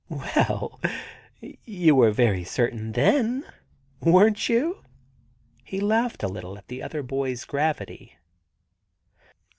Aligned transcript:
* 0.05 0.09
Well, 0.09 0.81
you 1.63 1.93
were 1.93 2.09
very 2.09 2.43
certain 2.43 2.93
then, 2.93 3.45
weren't 3.99 4.49
you?' 4.49 4.83
He 5.63 5.79
laughed 5.79 6.23
a 6.23 6.27
little 6.27 6.57
at 6.57 6.67
the 6.69 6.81
other 6.81 7.03
boy's 7.03 7.45
gravity. 7.45 8.17